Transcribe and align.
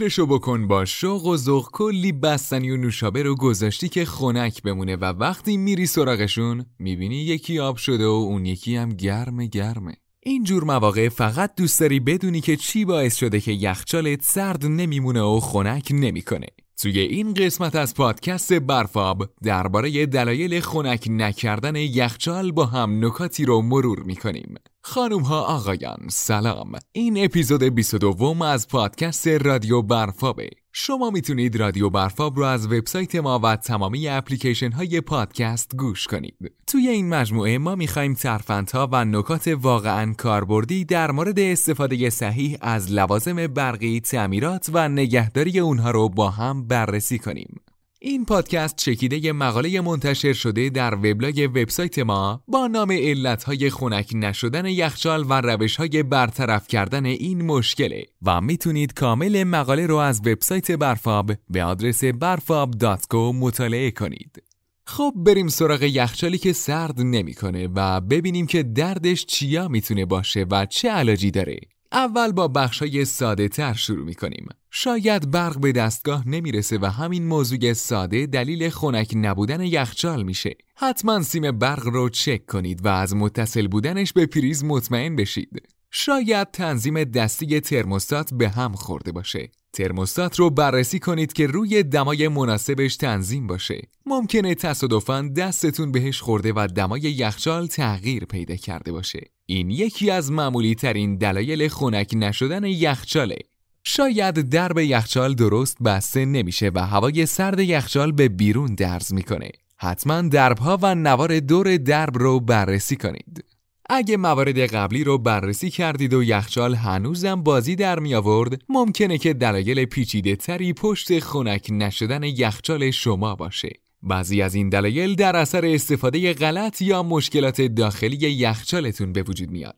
فکرشو 0.00 0.26
بکن 0.26 0.66
با 0.66 0.84
شوق 0.84 1.26
و 1.26 1.36
ذوق 1.36 1.68
کلی 1.72 2.12
بستنی 2.12 2.70
و 2.70 2.76
نوشابه 2.76 3.22
رو 3.22 3.34
گذاشتی 3.36 3.88
که 3.88 4.04
خنک 4.04 4.62
بمونه 4.62 4.96
و 4.96 5.04
وقتی 5.04 5.56
میری 5.56 5.86
سراغشون 5.86 6.66
می‌بینی 6.78 7.16
یکی 7.16 7.58
آب 7.58 7.76
شده 7.76 8.06
و 8.06 8.10
اون 8.10 8.46
یکی 8.46 8.76
هم 8.76 8.88
گرم 8.88 9.46
گرمه 9.46 9.96
این 10.22 10.44
جور 10.44 10.64
مواقع 10.64 11.08
فقط 11.08 11.54
دوست 11.56 11.80
داری 11.80 12.00
بدونی 12.00 12.40
که 12.40 12.56
چی 12.56 12.84
باعث 12.84 13.16
شده 13.16 13.40
که 13.40 13.52
یخچالت 13.52 14.22
سرد 14.22 14.66
نمیمونه 14.66 15.20
و 15.20 15.40
خنک 15.40 15.88
نمی‌کنه. 15.92 16.46
توی 16.82 17.00
این 17.00 17.34
قسمت 17.34 17.76
از 17.76 17.94
پادکست 17.94 18.52
برفاب 18.52 19.28
درباره 19.42 20.06
دلایل 20.06 20.60
خنک 20.60 21.06
نکردن 21.10 21.76
یخچال 21.76 22.52
با 22.52 22.66
هم 22.66 23.04
نکاتی 23.04 23.44
رو 23.44 23.62
مرور 23.62 24.02
می‌کنیم. 24.02 24.54
خانوم 24.82 25.22
ها 25.22 25.40
آقایان 25.40 25.98
سلام 26.08 26.72
این 26.92 27.24
اپیزود 27.24 27.62
22 27.62 28.42
از 28.42 28.68
پادکست 28.68 29.28
رادیو 29.28 29.82
برفابه 29.82 30.50
شما 30.72 31.10
می‌تونید 31.10 31.56
رادیو 31.56 31.90
برفاب 31.90 32.36
رو 32.36 32.44
از 32.44 32.66
وبسایت 32.66 33.14
ما 33.14 33.38
و 33.38 33.56
تمامی 33.56 34.08
اپلیکیشن 34.08 34.72
های 34.72 35.00
پادکست 35.00 35.76
گوش 35.76 36.06
کنید. 36.06 36.52
توی 36.66 36.88
این 36.88 37.08
مجموعه 37.08 37.58
ما 37.58 37.74
می‌خوایم 37.74 38.14
ترفندها 38.14 38.88
و 38.92 39.04
نکات 39.04 39.48
واقعا 39.62 40.14
کاربردی 40.18 40.84
در 40.84 41.10
مورد 41.10 41.38
استفاده 41.38 42.10
صحیح 42.10 42.58
از 42.60 42.92
لوازم 42.92 43.46
برقی 43.46 44.00
تعمیرات 44.00 44.70
و 44.72 44.88
نگهداری 44.88 45.58
اونها 45.58 45.90
رو 45.90 46.08
با 46.08 46.30
هم 46.30 46.66
بررسی 46.66 47.18
کنیم. 47.18 47.60
این 48.02 48.24
پادکست 48.24 48.76
چکیده 48.76 49.32
مقاله 49.32 49.80
منتشر 49.80 50.32
شده 50.32 50.70
در 50.70 50.94
وبلاگ 50.94 51.50
وبسایت 51.54 51.98
ما 51.98 52.42
با 52.48 52.66
نام 52.66 52.92
علتهای 52.92 53.70
خنک 53.70 54.10
نشدن 54.14 54.66
یخچال 54.66 55.24
و 55.28 55.40
روشهای 55.40 56.02
برطرف 56.02 56.68
کردن 56.68 57.04
این 57.06 57.42
مشکله 57.42 58.04
و 58.22 58.40
می‌تونید 58.40 58.94
کامل 58.94 59.44
مقاله 59.44 59.86
رو 59.86 59.96
از 59.96 60.20
وبسایت 60.26 60.70
برفاب 60.72 61.32
به 61.50 61.64
آدرس 61.64 62.04
برفاب.co 62.04 63.34
مطالعه 63.34 63.90
کنید. 63.90 64.42
خب 64.86 65.12
بریم 65.16 65.48
سراغ 65.48 65.82
یخچالی 65.82 66.38
که 66.38 66.52
سرد 66.52 67.00
نمی‌کنه 67.00 67.68
و 67.74 68.00
ببینیم 68.00 68.46
که 68.46 68.62
دردش 68.62 69.26
چیا 69.26 69.68
می‌تونه 69.68 70.04
باشه 70.04 70.46
و 70.50 70.66
چه 70.66 70.90
علاجی 70.90 71.30
داره. 71.30 71.60
اول 71.92 72.32
با 72.32 72.48
بخشای 72.48 73.04
ساده 73.04 73.48
تر 73.48 73.74
شروع 73.74 74.06
می 74.06 74.14
کنیم. 74.14 74.48
شاید 74.70 75.30
برق 75.30 75.60
به 75.60 75.72
دستگاه 75.72 76.28
نمی‌رسه 76.28 76.78
و 76.78 76.86
همین 76.86 77.26
موضوع 77.26 77.72
ساده 77.72 78.26
دلیل 78.26 78.70
خنک 78.70 79.12
نبودن 79.14 79.60
یخچال 79.60 80.22
میشه. 80.22 80.56
حتما 80.76 81.22
سیم 81.22 81.58
برق 81.58 81.86
رو 81.86 82.08
چک 82.08 82.46
کنید 82.46 82.84
و 82.84 82.88
از 82.88 83.16
متصل 83.16 83.66
بودنش 83.66 84.12
به 84.12 84.26
پریز 84.26 84.64
مطمئن 84.64 85.16
بشید. 85.16 85.62
شاید 85.90 86.50
تنظیم 86.50 87.04
دستی 87.04 87.60
ترموستات 87.60 88.34
به 88.34 88.48
هم 88.48 88.72
خورده 88.72 89.12
باشه. 89.12 89.50
ترموستات 89.72 90.38
رو 90.38 90.50
بررسی 90.50 90.98
کنید 90.98 91.32
که 91.32 91.46
روی 91.46 91.82
دمای 91.82 92.28
مناسبش 92.28 92.96
تنظیم 92.96 93.46
باشه. 93.46 93.88
ممکنه 94.06 94.54
تصادفاً 94.54 95.30
دستتون 95.36 95.92
بهش 95.92 96.20
خورده 96.20 96.52
و 96.56 96.68
دمای 96.76 97.00
یخچال 97.00 97.66
تغییر 97.66 98.24
پیدا 98.24 98.56
کرده 98.56 98.92
باشه. 98.92 99.20
این 99.50 99.70
یکی 99.70 100.10
از 100.10 100.32
معمولی 100.32 100.74
ترین 100.74 101.16
دلایل 101.16 101.68
خنک 101.68 102.10
نشدن 102.14 102.64
یخچاله. 102.64 103.38
شاید 103.84 104.34
درب 104.34 104.78
یخچال 104.78 105.34
درست 105.34 105.82
بسته 105.82 106.24
نمیشه 106.24 106.70
و 106.74 106.86
هوای 106.86 107.26
سرد 107.26 107.60
یخچال 107.60 108.12
به 108.12 108.28
بیرون 108.28 108.74
درز 108.74 109.14
می‌کنه. 109.14 109.50
حتما 109.76 110.22
دربها 110.22 110.78
و 110.82 110.94
نوار 110.94 111.40
دور 111.40 111.76
درب 111.76 112.18
رو 112.18 112.40
بررسی 112.40 112.96
کنید. 112.96 113.44
اگه 113.88 114.16
موارد 114.16 114.58
قبلی 114.58 115.04
رو 115.04 115.18
بررسی 115.18 115.70
کردید 115.70 116.14
و 116.14 116.22
یخچال 116.22 116.74
هنوزم 116.74 117.42
بازی 117.42 117.76
در 117.76 117.98
می 117.98 118.14
آورد 118.14 118.62
ممکنه 118.68 119.18
که 119.18 119.34
دلایل 119.34 119.84
پیچیده 119.84 120.36
تری 120.36 120.72
پشت 120.72 121.18
خنک 121.18 121.66
نشدن 121.70 122.22
یخچال 122.22 122.90
شما 122.90 123.34
باشه 123.34 123.70
بعضی 124.02 124.42
از 124.42 124.54
این 124.54 124.68
دلایل 124.68 125.14
در 125.14 125.36
اثر 125.36 125.66
استفاده 125.66 126.34
غلط 126.34 126.82
یا 126.82 127.02
مشکلات 127.02 127.62
داخلی 127.62 128.16
یخچالتون 128.16 129.12
به 129.12 129.22
وجود 129.22 129.50
میاد 129.50 129.76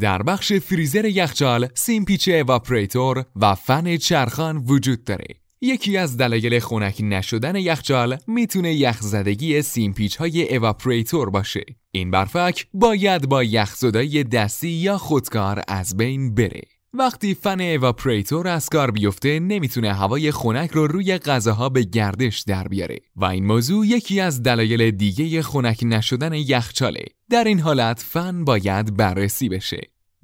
در 0.00 0.22
بخش 0.22 0.52
فریزر 0.52 1.04
یخچال 1.04 1.68
سیمپیچ 1.74 2.28
evaporator 2.28 3.24
و 3.36 3.54
فن 3.54 3.96
چرخان 3.96 4.56
وجود 4.56 5.04
داره 5.04 5.26
یکی 5.60 5.96
از 5.96 6.16
دلایل 6.16 6.60
خنک 6.60 7.00
نشدن 7.00 7.56
یخچال 7.56 8.16
می‌تونه 8.26 8.74
یخزدگی 8.74 9.62
سیمپیچ 9.62 10.16
های 10.16 10.56
evaporator 10.56 11.30
باشه. 11.30 11.64
این 11.90 12.10
برفک 12.10 12.66
باید 12.74 13.28
با 13.28 13.44
یخزدایی 13.44 14.24
دستی 14.24 14.68
یا 14.68 14.98
خودکار 14.98 15.62
از 15.68 15.96
بین 15.96 16.34
بره. 16.34 16.73
وقتی 16.96 17.34
فن 17.34 17.60
evaporator 17.60 18.48
از 18.48 18.68
کار 18.68 18.90
بیفته 18.90 19.40
نمی‌تونه 19.40 19.92
هوای 19.92 20.30
خنک 20.30 20.70
رو 20.70 20.86
روی 20.86 21.18
غذاها 21.18 21.68
به 21.68 21.82
گردش 21.82 22.40
در 22.40 22.68
بیاره 22.68 22.98
و 23.16 23.24
این 23.24 23.46
موضوع 23.46 23.86
یکی 23.86 24.20
از 24.20 24.42
دلایل 24.42 24.90
دیگه 24.90 25.42
خنک 25.42 25.80
نشدن 25.82 26.32
یخچاله. 26.32 27.04
در 27.30 27.44
این 27.44 27.60
حالت 27.60 28.00
فن 28.00 28.44
باید 28.44 28.96
بررسی 28.96 29.48
بشه. 29.48 29.80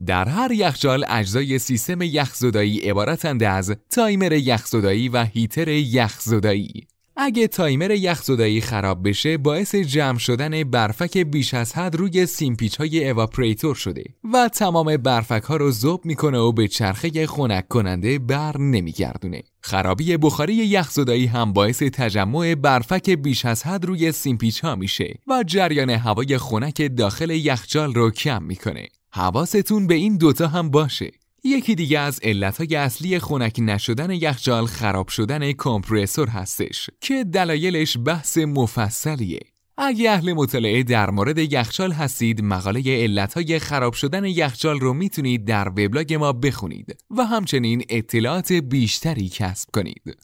در 0.06 0.28
هر 0.28 0.52
یخچال 0.52 1.04
اجزای 1.08 1.58
سیستم 1.58 2.02
یخزدایی 2.02 2.78
عبارتند 2.78 3.42
از 3.42 3.76
تایمر 3.90 4.32
یخزدایی 4.32 5.08
و 5.08 5.24
هیتر 5.24 5.68
یخزدایی. 5.68 6.86
اگه 7.22 7.48
تایمر 7.48 7.90
یخزدایی 7.90 8.60
خراب 8.60 9.08
بشه 9.08 9.38
باعث 9.38 9.74
جمع 9.74 10.18
شدن 10.18 10.64
برفک 10.64 11.18
بیش 11.18 11.54
از 11.54 11.72
حد 11.72 11.96
روی 11.96 12.26
سیمپیچ 12.26 12.76
های 12.76 13.10
evaporator 13.10 13.74
شده 13.74 14.04
و 14.32 14.48
تمام 14.48 14.96
برفک 14.96 15.42
ها 15.42 15.56
رو 15.56 15.70
ذوب 15.70 16.04
می‌کنه 16.04 16.38
و 16.38 16.52
به 16.52 16.68
چرخه 16.68 17.26
خنک 17.26 17.68
کننده 17.68 18.18
بر 18.18 18.58
نمیگردونه. 18.58 19.42
خرابی 19.60 20.16
بخاری 20.16 20.54
یخزدایی 20.54 21.26
هم 21.26 21.52
باعث 21.52 21.82
تجمع 21.82 22.54
برفک 22.54 23.10
بیش 23.10 23.44
از 23.44 23.62
حد 23.66 23.84
روی 23.84 24.12
سیمپیچ 24.12 24.60
ها 24.60 24.76
میشه 24.76 25.14
و 25.26 25.44
جریان 25.46 25.90
هوای 25.90 26.38
خنک 26.38 26.96
داخل 26.96 27.30
یخچال 27.30 27.94
رو 27.94 28.10
کم 28.10 28.42
می‌کنه. 28.42 28.88
حواستون 29.12 29.86
به 29.86 29.94
این 29.94 30.16
دوتا 30.16 30.48
هم 30.48 30.70
باشه 30.70 31.10
یکی 31.44 31.74
دیگه 31.74 31.98
از 31.98 32.20
علتهای 32.22 32.76
اصلی 32.76 33.18
خنک 33.18 33.56
نشدن 33.58 34.10
یخچال 34.10 34.66
خراب 34.66 35.08
شدن 35.08 35.52
کمپرسور 35.52 36.28
هستش 36.28 36.90
که 37.00 37.24
دلایلش 37.24 37.96
بحث 38.04 38.38
مفصلیه. 38.38 39.40
اگه 39.78 40.10
اهل 40.10 40.32
مطالعه 40.32 40.82
در 40.82 41.10
مورد 41.10 41.38
یخچال 41.38 41.92
هستید 41.92 42.42
مقاله 42.42 42.82
علتهای 42.86 43.58
خراب 43.58 43.92
شدن 43.92 44.24
یخچال 44.24 44.80
رو 44.80 44.94
می‌تونید 44.94 45.44
در 45.44 45.68
وبلاگ 45.68 46.14
ما 46.14 46.32
بخونید 46.32 46.96
و 47.10 47.24
همچنین 47.24 47.84
اطلاعات 47.88 48.52
بیشتری 48.52 49.28
کسب 49.28 49.68
کنید. 49.74 50.16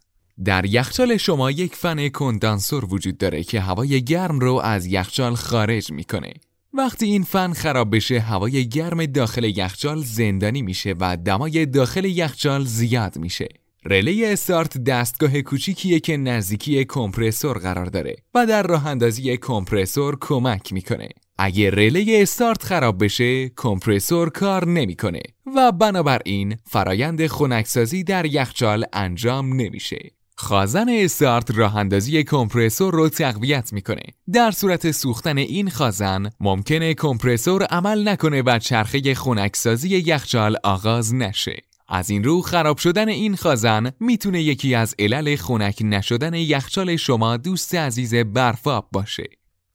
در 0.45 0.65
یخچال 0.65 1.17
شما 1.17 1.51
یک 1.51 1.75
فن 1.75 2.09
کندانسور 2.09 2.85
وجود 2.85 3.19
داره 3.19 3.43
که 3.43 3.61
هوای 3.61 4.05
گرم 4.05 4.39
رو 4.39 4.55
از 4.55 4.87
یخچال 4.87 5.35
خارج 5.35 5.93
می‌کنه. 5.93 6.33
وقتی 6.77 7.07
این 7.07 7.23
فن 7.23 7.53
خراب 7.53 7.97
بشه 7.97 8.21
هوای 8.21 8.69
گرم 8.69 9.07
داخل 9.07 9.45
یخچال 9.45 10.03
زندانی 10.03 10.63
میشه 10.63 10.95
و 11.01 11.17
دمای 11.17 11.67
داخل 11.67 12.05
یخچال 12.05 12.65
زیاد 12.65 13.19
میشه. 13.19 13.49
رله 13.85 14.29
استارت 14.33 14.79
دستگاه 14.79 15.43
کوچیکیه 15.43 16.01
که 16.01 16.17
نزدیکی 16.17 16.85
کمپرسور 16.85 17.59
قرار 17.59 17.87
داره 17.87 18.17
و 18.35 18.47
در 18.47 18.63
راه 18.63 18.87
اندازی 18.87 19.37
کمپرسور 19.37 20.17
کمک 20.21 20.73
می‌کنه. 20.73 21.09
اگه 21.39 21.71
رله 21.71 22.05
استارت 22.09 22.63
خراب 22.63 23.05
بشه 23.05 23.49
کمپرسور 23.49 24.31
کار 24.31 24.67
نمی‌کنه 24.67 25.23
و 25.57 25.73
بنابراین 25.73 26.57
فرایند 26.65 27.27
خنکسازی 27.27 28.05
در 28.05 28.27
یخچال 28.27 28.85
انجام 28.93 29.53
نمیشه. 29.53 30.11
خازن 30.39 30.89
استارت 30.89 31.51
راه 31.51 31.77
اندازی 31.77 32.25
کمپرسور 32.25 32.95
رو 32.95 33.09
تقویت 33.09 33.73
می‌کنه. 33.73 34.03
در 34.33 34.51
صورت 34.51 34.91
سوختن 34.91 35.39
این 35.39 35.71
خازن 35.71 36.31
ممکنه 36.41 36.95
کمپرسور 36.95 37.63
عمل 37.63 38.09
نکنه 38.09 38.43
و 38.43 38.59
چرخه 38.59 39.15
خنکسازی 39.15 39.89
یخچال 39.89 40.57
آغاز 40.63 41.15
نشه. 41.15 41.57
از 41.89 42.11
این 42.11 42.25
رو 42.25 42.43
خراب 42.43 42.79
شدن 42.79 43.09
این 43.09 43.37
خازن 43.37 43.93
می‌تونه 44.01 44.43
یکی 44.43 44.75
از 44.75 44.95
علل 44.99 45.37
خنک 45.37 45.79
نشدن 45.81 46.35
یخچال 46.35 46.97
شما 46.97 47.37
دوست 47.37 47.75
عزیز 47.75 48.15
برفاب 48.15 48.89
باشه. 48.93 49.25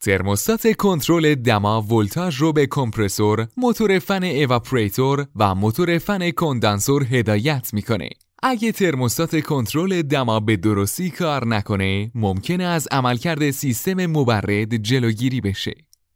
ترموستات 0.01 0.75
کنترل 0.77 1.35
دما 1.35 1.81
ولتاژ 1.81 2.35
رو 2.37 2.53
به 2.53 2.67
کمپرسور، 2.67 3.47
موتور 3.57 3.99
فن 3.99 4.23
اواپریتور 4.23 5.27
و 5.35 5.55
موتور 5.55 5.97
فن 5.97 6.31
کندنسور 6.31 7.03
هدایت 7.03 7.73
می‌کنه. 7.73 8.09
اگه 8.43 8.71
ترموستات 8.71 9.39
کنترل 9.39 10.01
دما 10.01 10.39
به 10.39 10.55
درستی 10.55 11.09
کار 11.09 11.47
نکنه 11.47 12.11
ممکنه 12.15 12.63
از 12.63 12.87
عملکرد 12.91 13.51
سیستم 13.51 14.05
مبرد 14.05 14.75
جلوگیری 14.75 15.41
بشه. 15.41 15.73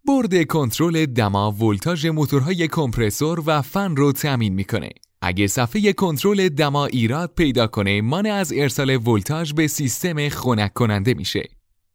برد 0.08 0.48
کنترل 0.48 1.06
دما 1.06 1.52
ولتاژ 1.52 2.06
موتورهای 2.06 2.68
کمپرسور 2.68 3.44
و 3.46 3.62
فن 3.62 3.96
رو 3.96 4.12
تامین 4.12 4.54
می‌کنه. 4.54 4.90
اگه 5.22 5.48
صفحه 5.48 5.94
کنترل 5.94 6.50
دما 6.50 6.86
ایراد 6.86 7.34
پیدا 7.36 7.68
کنه 7.68 8.02
مانع 8.02 8.34
از 8.34 8.54
ارسال 8.56 9.08
ولتاژ 9.08 9.54
به 9.54 9.68
سیستم 9.68 10.30
خنک 10.30 10.74
کننده 10.74 11.14
میشه. 11.14 11.50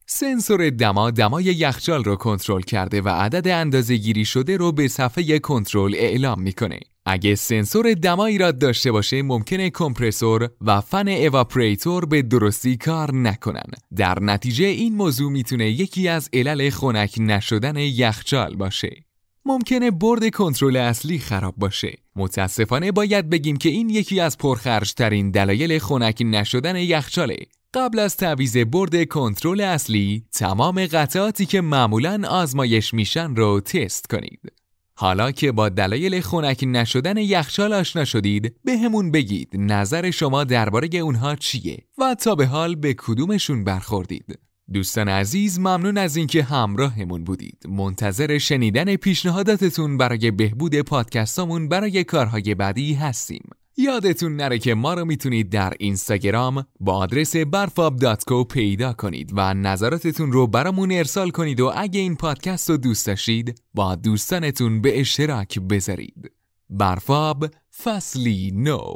سنسور 0.07 0.71
دما 0.71 1.11
دمای 1.11 1.45
یخچال 1.45 2.05
رو 2.05 2.17
کنترل 2.17 2.61
کرده 2.61 3.03
و 3.03 3.09
عدد 3.09 3.49
اندازه 3.49 3.97
گیری 3.97 4.25
شده 4.25 4.57
رو 4.57 4.73
به 4.73 4.89
صفحه 4.89 5.39
کنترل 5.39 5.95
اعلام 5.95 6.43
می‌کنه. 6.43 6.81
اگه 7.13 7.35
سنسور 7.35 7.95
دمایی 7.95 8.39
را 8.39 8.53
داشته 8.53 8.93
باشه 8.93 9.23
ممکنه 9.23 9.71
کمپرسور 9.71 10.51
و 10.61 10.81
فن 10.81 11.09
اواپریتور 11.09 12.07
به 12.07 12.23
درستی 12.23 12.77
کار 12.77 13.15
نکنن. 13.15 13.71
در 13.97 14.21
نتیجه 14.21 14.65
این 14.65 14.95
موضوع 14.95 15.33
می‌تونه 15.33 15.71
یکی 15.71 16.09
از 16.09 16.29
علل 16.33 16.71
خنک 16.71 17.15
نشدن 17.19 17.77
یخچال 17.77 18.57
باشه. 18.57 19.05
ممکنه 19.45 19.91
برد 19.91 20.31
کنترل 20.31 20.77
اصلی 20.77 21.19
خراب 21.19 21.55
باشه. 21.57 21.99
متاسفانه 22.17 22.93
باید 22.93 23.31
بگیم 23.31 23.57
که 23.57 23.69
این 23.69 23.91
یکی 23.91 24.21
از 24.21 24.39
پرخرجترین 24.39 25.31
دلایل 25.31 25.79
خنک 25.79 26.23
نشدن 26.27 26.77
یخچاله. 26.77 27.37
قبل 27.75 27.99
از 27.99 28.17
تعویض 28.17 28.57
برد 28.57 29.09
کنترل 29.09 29.61
اصلی 29.61 30.25
تمام 30.33 30.87
قطعاتی 30.87 31.47
که 31.47 31.61
معمولا 31.61 32.23
آزمایش 32.29 32.95
میشن 32.95 33.35
رو 33.35 33.61
تست 33.61 34.07
کنید. 34.07 34.60
حالا 35.01 35.33
که 35.33 35.53
با 35.53 35.69
دلایل 35.69 36.21
خنک 36.21 36.65
نشدن 36.67 37.17
یخچال 37.17 37.73
آشنا 37.73 38.05
شدید 38.05 38.57
به 38.65 38.79
همون 38.79 39.11
بگید 39.11 39.49
نظر 39.55 40.11
شما 40.11 40.45
درباره 40.45 40.89
اونها 40.99 41.37
چیه 41.37 41.79
و 41.99 42.15
تا 42.15 42.35
به 42.35 42.47
حال 42.47 42.75
به 42.75 42.95
کدومشون 42.95 43.65
برخوردید. 43.65 44.39
دوستان 44.73 45.09
عزیز 45.09 45.59
ممنون 45.59 45.99
از 45.99 46.17
اینکه 46.17 46.43
همراهمون 46.43 47.25
بودید. 47.25 47.65
منتظر 47.69 48.39
شنیدن 48.39 48.97
پیشنهاداتتون 48.97 49.97
برای 49.97 50.31
بهبود 50.31 50.81
پادکستامون 50.81 51.69
برای 51.69 52.05
کارهای 52.05 52.55
بعدی 52.55 52.95
هستیم. 52.95 53.51
یادتون 53.77 54.37
نره 54.37 54.59
که 54.59 54.75
ما 54.75 54.95
رو 54.95 55.05
می‌تونید 55.05 55.51
در 55.51 55.73
اینستاگرام 55.79 56.67
با 56.81 56.95
آدرس 56.95 57.37
برفاب.co 57.37 58.47
پیدا 58.49 58.93
کنید 58.93 59.33
و 59.37 59.55
نظراتتون 59.55 60.33
رو 60.33 60.47
برامون 60.47 60.93
ارسال 60.93 61.31
کنید 61.31 61.61
و 61.61 61.73
اگه 61.77 62.01
این 62.01 62.17
پادکست 62.17 62.71
رو 62.71 62.77
دوست 62.77 63.07
داشتید 63.07 63.63
با 63.75 63.95
دوستانتون 63.95 64.81
به 64.81 65.01
اشتراک 65.01 65.59
بذارید. 65.59 66.33
برفاب 66.71 67.47
فصلی 67.83 68.53
نو. 68.55 68.95